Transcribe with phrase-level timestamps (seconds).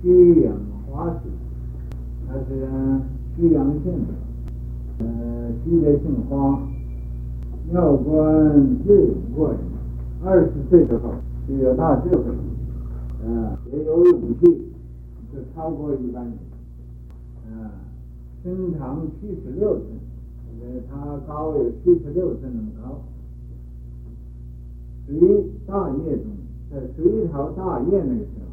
[0.00, 0.54] 曲阳
[0.86, 1.28] 花氏，
[2.28, 2.66] 他是
[3.34, 4.14] 曲阳性的，
[5.00, 6.62] 呃，曲的姓花，
[7.72, 8.14] 庙官
[8.86, 9.58] 智勇过人，
[10.24, 11.14] 二十岁的时候
[11.48, 12.22] 就有大智慧，
[13.24, 14.70] 呃，也有武器，
[15.32, 16.32] 就超过一般人，
[17.50, 17.70] 呃，
[18.44, 19.84] 身长七十六寸，
[20.60, 23.00] 呃，他高有七十六寸那么高，
[25.08, 26.24] 隋大业中，
[26.70, 28.47] 在隋朝大业那个时候。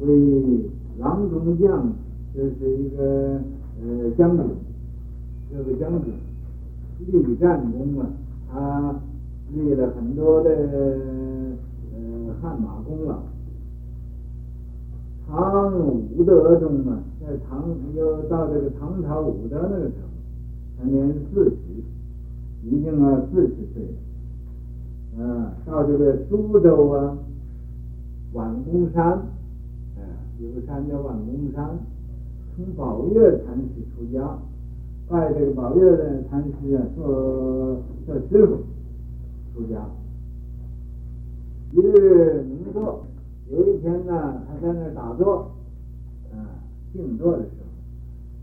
[0.00, 1.92] 为郎中将，
[2.34, 3.40] 这是一个
[3.82, 4.46] 呃将军，
[5.50, 6.12] 这个将军
[7.06, 8.06] 立战功啊，
[8.50, 8.94] 他
[9.52, 10.50] 立了很多的
[11.94, 13.18] 呃汗马功劳。
[15.28, 17.64] 唐武德中啊，在唐
[17.94, 20.08] 又到这个唐朝武德那个时候，
[20.78, 21.56] 他年四十，
[22.64, 25.24] 已经啊四十岁了。
[25.24, 27.18] 啊，到这个苏州啊，
[28.34, 29.20] 宛公山。
[30.40, 31.78] 有个山叫万公山，
[32.56, 34.38] 从宝月禅师出家，
[35.06, 38.56] 拜这个宝月的禅师啊做做师傅
[39.52, 39.84] 出家。
[41.72, 43.04] 一日明坐，
[43.50, 45.50] 有一天呢，他在那打坐，
[46.32, 47.50] 啊，静坐的时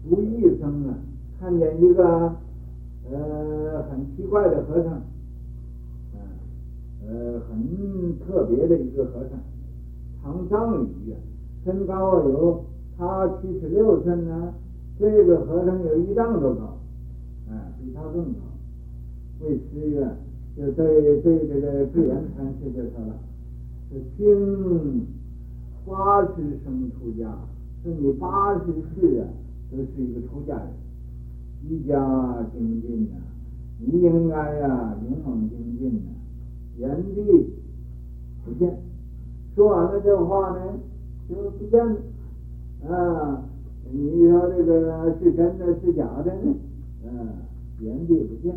[0.08, 0.94] 候，无意中啊，
[1.40, 2.36] 看见一个
[3.12, 6.22] 呃很奇怪的和尚，啊，
[7.08, 9.40] 呃很特别的一个和尚，
[10.22, 11.18] 长丈余啊。
[11.68, 12.64] 身高有
[12.98, 14.54] 他七十六寸呢，
[14.98, 16.64] 这个和尚有一丈多高，
[17.50, 18.40] 啊，比他更高。
[19.42, 20.16] 为师啊，
[20.56, 23.20] 就对对这个智圆禅师就说了，
[23.92, 25.06] 是听
[25.86, 27.38] 八十生出家，
[27.84, 28.64] 说你八十
[28.96, 29.28] 岁啊，
[29.70, 30.68] 都是一个出家人，
[31.70, 33.18] 一家精进呐，
[33.82, 36.16] 你应该呀勇猛精进呐，
[36.78, 37.52] 言毕
[38.46, 38.80] 不见。
[39.54, 40.62] 说完了这话呢。
[41.28, 41.96] 就不见了
[42.90, 43.44] 啊！
[43.92, 46.56] 你说这个是真的是假的呢？
[47.06, 47.10] 啊，
[47.80, 48.54] 原地不见，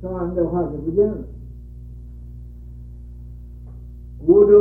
[0.00, 1.16] 说完这话就不见了。
[4.26, 4.54] 无中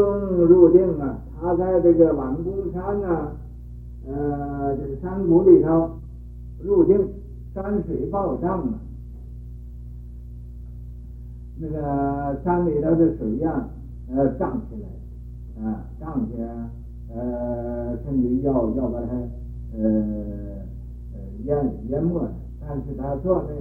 [0.45, 3.31] 入定啊，他在这个宛公山、啊，
[4.07, 5.91] 呃，这个山谷里头
[6.63, 6.99] 入定，
[7.53, 8.73] 山水暴涨啊，
[11.59, 13.69] 那个山里头的水呀，
[14.13, 16.69] 呃，涨起来，啊，涨起来。
[17.13, 19.07] 呃，甚至要要把它
[19.77, 19.83] 呃
[21.13, 23.53] 呃淹淹没了，但是他坐那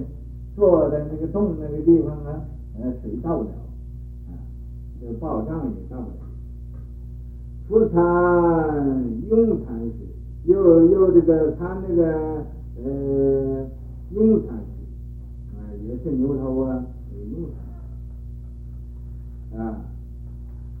[0.55, 2.41] 坐在那个洞那个地方呢，
[2.79, 3.49] 呃，水到不了，
[4.29, 4.31] 啊，
[5.01, 6.15] 这个暴涨也到不了。
[7.67, 7.99] 复参
[9.29, 9.95] 用禅师，
[10.45, 12.45] 又又这个参那个
[12.83, 13.67] 呃
[14.11, 14.71] 用禅师，
[15.55, 16.85] 啊，也是牛头啊，
[17.31, 17.49] 雍
[19.51, 19.81] 禅，啊，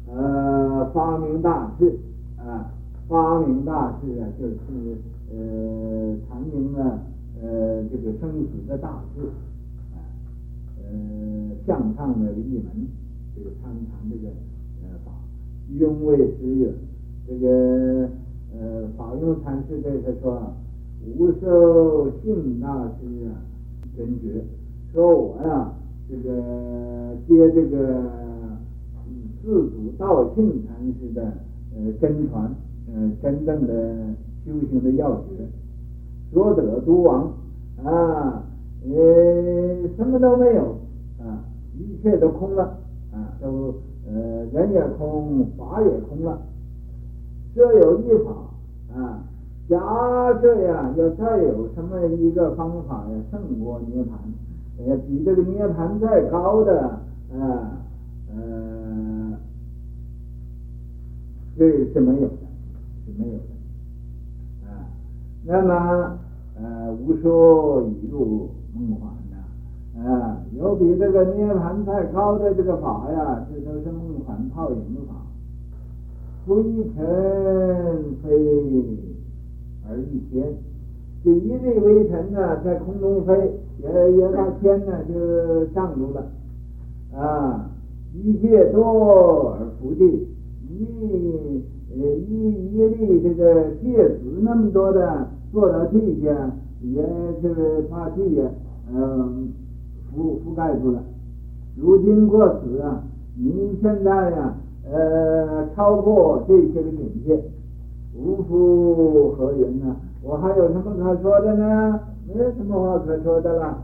[0.07, 1.99] 呃，发明大志。
[2.43, 2.73] 啊，
[3.07, 4.57] 发明大志啊，就是
[5.31, 7.03] 呃阐明了
[7.39, 9.21] 呃这个生死的大志
[9.93, 10.01] 啊，
[10.83, 10.89] 呃
[11.65, 12.87] 向上的一门，
[13.35, 14.33] 这个参禅这个
[14.81, 15.11] 呃法，
[15.69, 16.73] 因为师曰，
[17.27, 18.09] 这个
[18.57, 20.53] 呃法用禅师对他说，
[21.15, 23.37] 无受幸大师啊
[23.95, 24.43] 真觉，
[24.91, 25.73] 说我呀
[26.09, 28.03] 这个接这个
[29.43, 31.33] 自主道庆禅师的。
[31.73, 32.53] 呃，真传，
[32.93, 33.73] 呃，真正的
[34.45, 35.47] 修行的要诀，
[36.33, 37.31] 所得诸亡
[37.83, 38.43] 啊，
[38.83, 40.75] 呃，什么都没有
[41.19, 41.45] 啊，
[41.77, 42.77] 一切都空了
[43.13, 43.73] 啊，都
[44.05, 46.41] 呃，人也空，法也空了。
[47.55, 48.31] 这有一法
[48.93, 49.23] 啊，
[49.69, 49.79] 假
[50.41, 54.09] 设呀，要再有什么一个方法呀，胜过涅槃，
[54.85, 56.99] 呃，比这个涅槃再高的
[57.31, 57.77] 啊，
[58.35, 59.31] 呃。
[61.57, 62.37] 这是没有的，
[63.05, 64.87] 是没有的啊。
[65.43, 66.17] 那么
[66.61, 75.15] 呃，无说已入梦幻呢啊，有比这个涅槃再高的这个法呀，这都是梦幻泡影法。
[76.45, 78.29] 浮一尘飞
[79.87, 80.53] 而一天，
[81.23, 86.31] 就一粒微尘呢，在空中飞，也也把天呢就障住了
[87.15, 87.69] 啊。
[88.13, 90.27] 一界多而弗地。
[90.71, 91.63] 一
[91.93, 96.51] 呃一一粒这个芥子那么多的坐到地下，
[96.81, 97.03] 也
[97.43, 98.49] 就是把地呀，
[98.93, 99.49] 嗯
[100.15, 101.03] 覆覆盖住了。
[101.75, 103.03] 如今过此啊，
[103.37, 104.55] 你现在呀，
[104.89, 107.43] 呃超过这些个境界，
[108.15, 109.95] 无复何云呢？
[110.23, 111.99] 我还有什么可说的呢？
[112.27, 113.83] 没有什么话可说的了。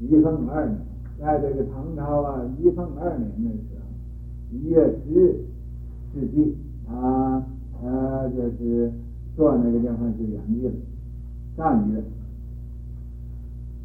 [0.00, 0.78] 一凤二年，
[1.20, 5.36] 在这个唐朝啊，一凤二年的时候，一月十日。
[6.12, 6.54] 世纪，
[6.86, 7.42] 他
[7.80, 8.92] 他就是
[9.36, 10.72] 坐那个地方就圆寂了，
[11.56, 12.02] 上去了。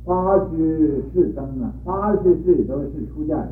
[0.05, 3.47] 八十世僧啊，八十世都是出家人，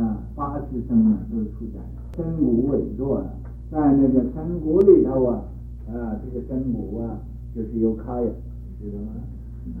[0.00, 1.88] 啊，八十僧啊都是出家人。
[2.16, 3.22] 深谷委座，
[3.70, 5.44] 在那个深谷里头啊，
[5.88, 7.20] 啊，这个深谷啊，
[7.54, 8.30] 就是有开呀，
[8.80, 9.12] 知道吗？
[9.76, 9.80] 啊，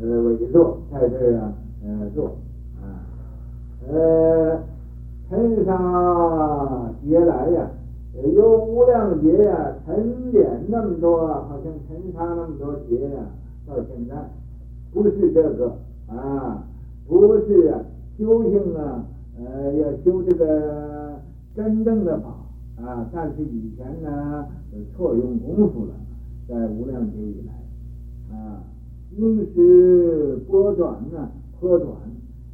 [0.00, 1.52] 呃，委座在这儿啊，
[1.84, 2.36] 呃，坐，
[2.80, 3.04] 啊，
[3.86, 4.58] 呃，
[5.28, 7.70] 天上劫来呀。
[8.32, 13.26] 有无量劫呀，沉淀那么多，好像沉沙那么多劫呀，
[13.66, 14.14] 到现在
[14.92, 15.76] 不是这个
[16.06, 16.62] 啊，
[17.08, 17.80] 不是啊，
[18.16, 19.04] 修行啊，
[19.36, 21.16] 呃，要修这个
[21.56, 22.28] 真正的法
[22.80, 24.46] 啊，但是以前呢，
[24.96, 25.94] 错用功夫了，
[26.48, 28.62] 在无量劫以来啊，
[29.18, 31.28] 庸师拨转呢，
[31.60, 31.88] 拨转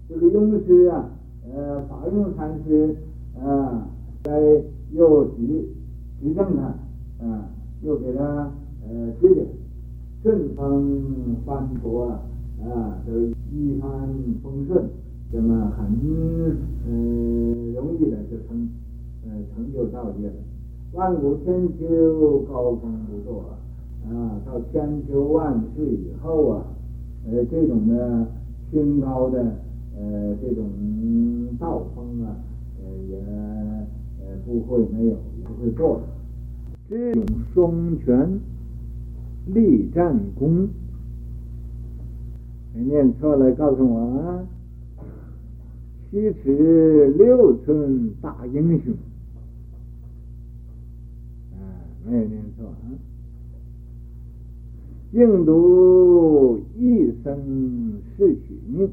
[0.08, 1.10] 这个庸师啊，
[1.46, 2.96] 呃，法用禅师
[3.42, 3.88] 啊，
[4.22, 4.62] 在。
[4.92, 5.68] 又指
[6.20, 7.48] 指正他，啊，
[7.80, 8.50] 又给他
[8.82, 9.46] 呃指点，
[10.20, 12.22] 顺风翻波啊，
[12.60, 13.12] 啊，都
[13.52, 13.90] 一帆
[14.42, 14.84] 风顺，
[15.30, 15.86] 这么很
[16.88, 18.68] 嗯容易的就成
[19.22, 20.34] 呃成就道业了。
[20.92, 26.64] 万古千秋高峰不堕啊，到千秋万世以后啊，
[27.28, 28.26] 呃这种的
[28.72, 29.54] 清高的
[30.00, 30.68] 呃这种
[31.58, 32.36] 道风啊，
[32.82, 33.20] 呃也。
[34.46, 36.04] 不会没有，不会做的。
[36.88, 38.40] 智勇双全，
[39.46, 40.68] 力战功。
[42.72, 44.46] 没念错了，告诉我啊！
[46.10, 48.94] 七尺六寸大英雄。
[51.52, 51.60] 啊，
[52.06, 52.86] 没有念错啊！
[55.12, 58.88] 应读一生是许命，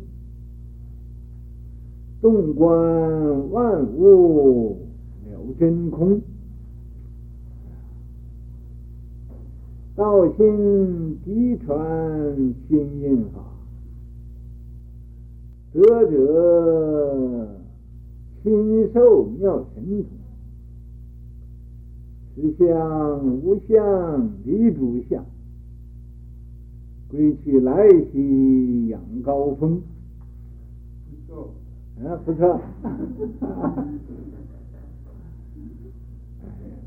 [2.27, 4.77] 洞观万物
[5.23, 5.37] 了。
[5.57, 6.21] 真空，
[9.95, 13.39] 道心嫡传心印法，
[15.71, 15.81] 得
[16.11, 17.47] 者
[18.43, 20.05] 亲受妙神通，
[22.35, 25.25] 实相无相离诸相，
[27.09, 29.81] 归去来兮仰高峰。
[32.25, 32.61] 不错，啊，
[33.15, 33.43] 不错。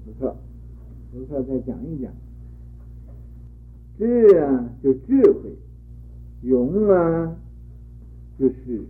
[0.05, 0.37] 不错，
[1.13, 2.13] 不错，再讲一讲。
[3.99, 5.51] 智啊，就智慧；
[6.43, 7.37] 勇啊，
[8.39, 8.85] 就是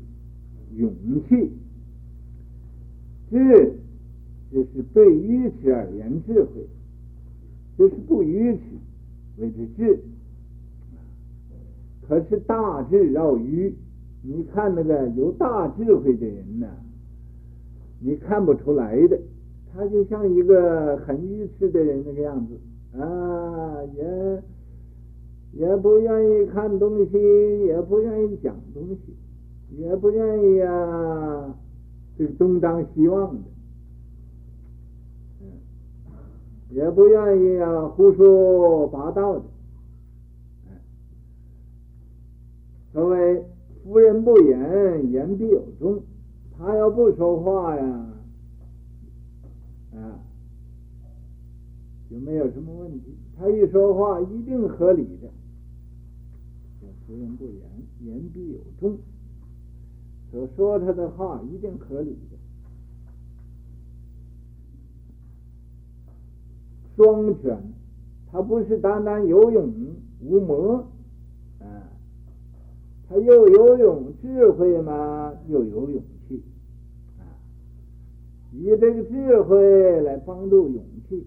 [0.76, 0.92] 勇
[1.28, 1.52] 气。
[3.30, 3.78] 智
[4.52, 6.66] 就是对愚痴而言智慧，
[7.78, 8.60] 就是不愚痴
[9.38, 10.00] 为之智。
[12.06, 13.74] 可是大智若愚，
[14.22, 16.66] 你看那个有大智慧的人呢，
[18.00, 19.18] 你看不出来的。
[19.72, 22.58] 他就像一个很愚痴的人那个样子
[22.98, 24.42] 啊，也
[25.52, 27.12] 也不愿意看东西，
[27.66, 29.14] 也不愿意讲东西，
[29.78, 31.54] 也不愿意啊，
[32.18, 33.42] 这个东张西望的，
[36.70, 39.44] 也不愿意啊胡说八道的，
[42.92, 43.44] 所谓
[43.82, 46.02] 夫人不言，言必有宗。
[46.56, 48.06] 他要不说话呀。
[49.94, 50.20] 啊，
[52.08, 53.16] 就没有什么问题。
[53.36, 55.28] 他一说话一定合理的。
[57.06, 57.62] 夫人不言，
[58.00, 58.98] 言必有宗。
[60.30, 62.36] 所说他的话一定合理的。
[66.96, 67.58] 双全，
[68.30, 69.72] 他不是单单有勇
[70.20, 70.74] 无谋，
[71.58, 71.89] 啊，
[73.10, 76.40] 他又有勇智慧嘛，又有勇气，
[77.18, 77.26] 啊。
[78.52, 81.26] 以这个智慧来帮助勇气，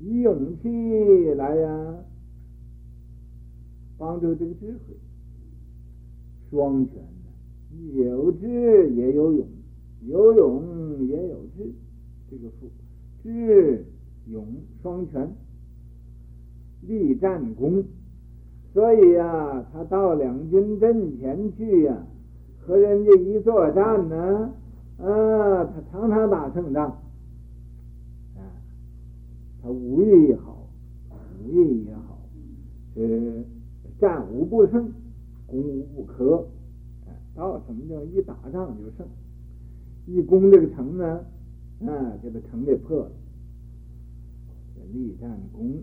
[0.00, 1.94] 以勇气来呀、
[3.96, 4.96] 帮助这个智慧，
[6.50, 9.46] 双全的，有智也有勇，
[10.08, 11.70] 有勇也有智，
[12.28, 12.68] 这个富
[13.22, 13.86] 智
[14.26, 14.44] 勇
[14.82, 15.32] 双全，
[16.80, 17.84] 力战功，
[18.72, 22.06] 所以呀、他到两军阵前去呀、
[22.60, 24.52] 和人家一作战呢。
[24.98, 26.86] 啊，他常常打胜仗，
[28.36, 28.40] 啊，
[29.60, 30.68] 他武艺也好，
[31.42, 32.20] 武艺也好，
[32.94, 33.42] 呃，
[33.98, 34.92] 战无不胜，
[35.48, 36.46] 攻无不克，
[37.04, 39.04] 啊，到什么叫一打仗就胜，
[40.06, 41.24] 一攻这个城呢，
[41.80, 43.10] 啊，就把城给破了，
[44.76, 45.82] 这立战功，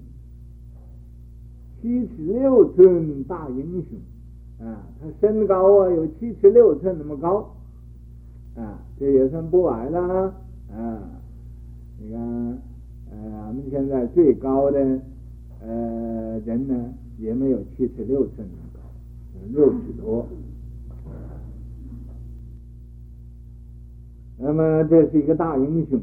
[1.82, 7.56] 七尺六寸大英雄，啊，他身高啊有七尺六寸那么高。
[8.56, 10.34] 啊，这也算不矮了
[10.70, 11.00] 啊！
[11.98, 12.20] 你看，
[13.10, 15.00] 呃，俺们现在最高的
[15.62, 18.82] 呃人呢，也没有七尺六寸那么高，
[19.54, 20.28] 六尺多。
[24.38, 26.02] 那么这是一个大英雄。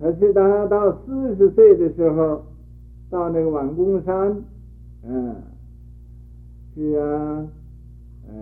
[0.00, 2.42] 可是他到四十岁的时候，
[3.10, 4.42] 到那个碗公山，
[5.02, 5.36] 嗯，
[6.74, 7.46] 是啊，
[8.26, 8.34] 呃，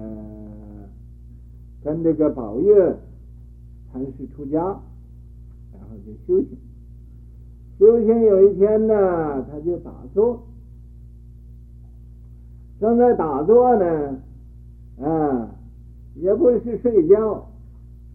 [1.82, 2.96] 跟那个宝月
[3.90, 4.60] 禅师出家，
[5.72, 6.56] 然后就修行。
[7.76, 10.46] 修行有一天呢，他就打坐，
[12.78, 14.20] 正在打坐呢，
[15.00, 15.50] 啊，
[16.14, 17.48] 也不是睡觉，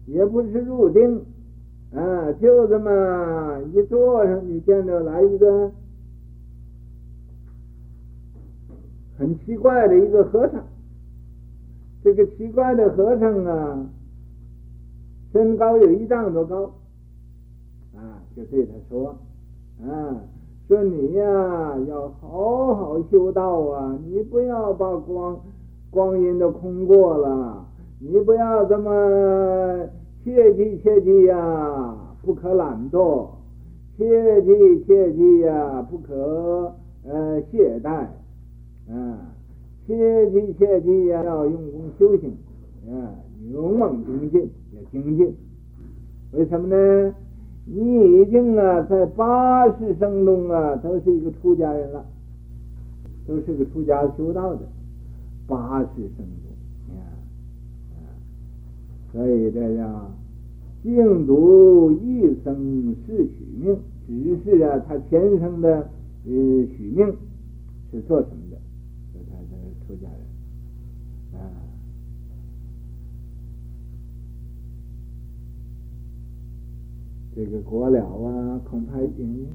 [0.06, 1.20] 也不是入定。
[1.94, 5.70] 啊，就这么一坐上去，见着来一个
[9.16, 10.64] 很奇怪的一个和尚。
[12.02, 13.86] 这个奇怪的和尚啊，
[15.32, 16.64] 身高有一丈多高。
[17.94, 19.16] 啊，就对他说
[19.86, 20.20] ：“啊，
[20.66, 25.40] 说你呀，要好好修道啊，你不要把光
[25.90, 27.64] 光阴都空过了，
[28.00, 28.90] 你不要这么。”
[30.24, 33.28] 切记切记呀，不可懒惰；
[33.98, 36.74] 切记切记呀，不可
[37.06, 38.06] 呃懈怠。
[38.88, 39.34] 啊，
[39.86, 42.34] 切记切记呀，要用功修行，
[42.88, 43.20] 啊，
[43.52, 45.36] 勇猛精进，要精进。
[46.32, 47.14] 为什么呢？
[47.66, 52.04] 你已经啊，在八十生中啊，都是一个出家人了，
[53.28, 54.60] 都是个出家修道的。
[55.46, 56.43] 八十生。
[59.14, 60.12] 所以这样，
[60.82, 63.78] 净土一生是许命，
[64.08, 65.88] 只是啊，他前生的
[66.26, 66.32] 呃
[66.76, 67.16] 许命
[67.92, 68.56] 是做什么的？
[69.12, 71.46] 所以他是出家人啊。
[77.36, 79.46] 这个果了啊，恐怕已经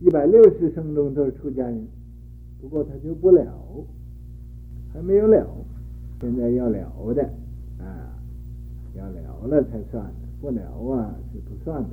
[0.00, 1.86] 一百六十生中都是出家人，
[2.60, 3.46] 不过他就不了，
[4.92, 5.46] 还没有了。
[6.20, 7.22] 现在要了的
[7.78, 8.12] 啊，
[8.94, 10.62] 要了了才算，不了
[10.92, 11.88] 啊是不算的。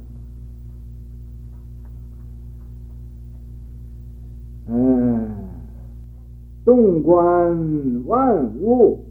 [4.70, 5.30] 嗯，
[6.66, 9.06] 洞观万物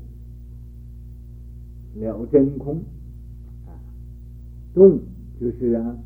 [1.95, 2.77] 了真空
[3.67, 3.73] 啊，
[4.75, 4.99] 洞
[5.41, 5.97] 就是啊，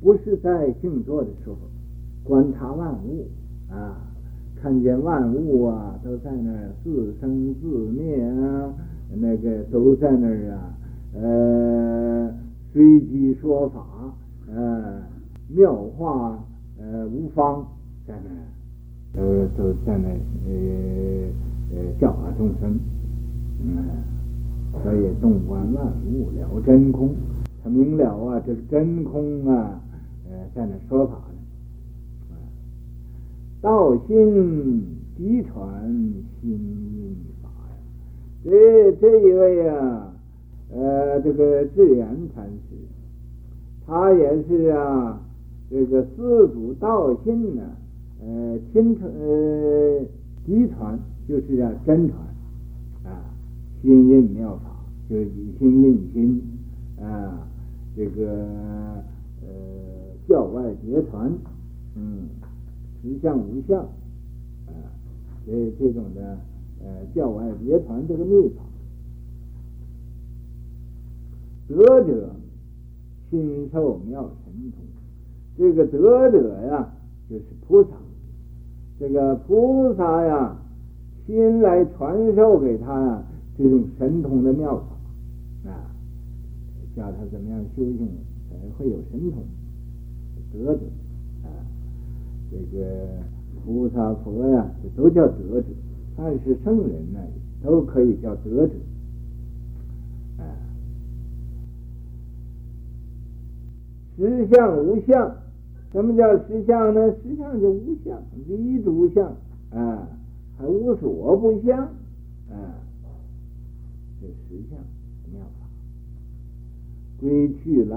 [0.00, 1.56] 不是在静坐的时候
[2.24, 3.28] 观察万物
[3.70, 4.07] 啊。
[4.60, 8.74] 看见万物啊，都在那儿自生自灭啊，
[9.14, 10.74] 那个都在那儿啊，
[11.14, 12.34] 呃，
[12.72, 13.86] 随机说法，
[14.52, 15.00] 呃，
[15.48, 16.42] 妙化
[16.80, 17.64] 呃无方，
[18.06, 22.78] 在那儿，都都在那儿呃呃教化众生，
[23.62, 23.84] 嗯，
[24.82, 27.14] 所以洞观万物了真空，
[27.62, 29.80] 他明了啊，这个真空啊，
[30.28, 31.27] 呃，在那说法。
[33.60, 34.84] 道心
[35.16, 35.90] 嫡传
[36.40, 37.74] 心印法呀，
[38.44, 40.12] 这这一位呀，
[40.72, 42.76] 呃，这个智圆禅师，
[43.84, 45.20] 他也是啊，
[45.68, 47.62] 这个四祖道心呢，
[48.22, 50.04] 呃，亲传呃
[50.46, 50.96] 嫡传
[51.26, 52.20] 就是啊真传
[53.02, 53.34] 啊，
[53.82, 54.70] 心印妙法
[55.10, 56.40] 就是以心印心
[57.02, 57.48] 啊，
[57.96, 58.30] 这个
[59.42, 59.48] 呃
[60.28, 61.32] 教外别传，
[61.96, 62.28] 嗯。
[63.00, 63.80] 实相无相，
[64.66, 64.72] 啊，
[65.46, 66.38] 这这种的
[66.82, 68.62] 呃教外别传这个秘法，
[71.68, 72.30] 得者
[73.30, 74.84] 亲授妙神通。
[75.56, 76.92] 这个得者呀，
[77.30, 77.90] 就是菩萨。
[78.98, 80.56] 这个菩萨呀，
[81.26, 83.22] 亲来传授给他呀
[83.56, 85.86] 这种神通的妙法，啊，
[86.96, 88.08] 教他怎么样修行
[88.50, 89.42] 才会有神通。
[90.52, 90.80] 得者。
[92.50, 93.22] 这个
[93.64, 95.66] 菩萨佛呀，这都叫德者，
[96.16, 97.20] 但是圣人呢，
[97.62, 98.72] 都可以叫德者。
[100.38, 100.42] 啊，
[104.16, 105.36] 实相无相，
[105.92, 107.12] 什么叫实相呢？
[107.22, 109.36] 实相就无相，离诸相
[109.70, 110.08] 啊，
[110.56, 112.80] 还无所不相啊，
[114.20, 114.78] 这实相
[115.32, 115.66] 妙法，
[117.20, 117.96] 归去来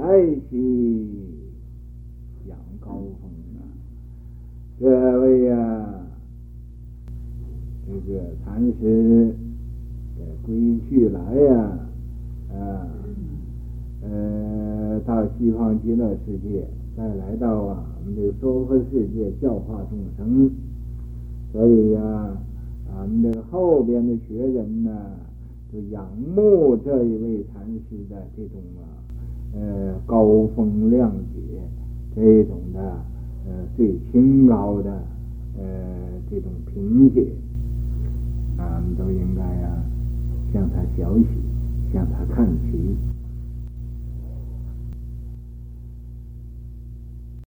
[0.50, 1.08] 兮，
[2.48, 2.91] 仰高
[3.22, 3.31] 峰。
[4.82, 5.86] 各位呀，
[7.86, 9.36] 这个禅师
[10.44, 11.78] 归去来呀，
[12.50, 12.90] 啊，
[14.02, 16.66] 呃，到西方极乐世界，
[16.98, 20.50] 再来到啊我们这个娑婆世界教化众生，
[21.54, 22.36] 所以呀，
[22.90, 24.92] 咱们这个后边的学人呢，
[25.72, 28.98] 就仰慕这一位禅师的这种啊，
[29.54, 31.62] 呃，高风亮节，
[32.16, 32.96] 这种的
[33.48, 34.92] 呃最清高的
[35.58, 35.64] 呃
[36.30, 37.28] 这种品解，
[38.58, 39.84] 啊，我们都应该啊
[40.54, 41.28] 向他学习，
[41.94, 42.96] 向他看齐。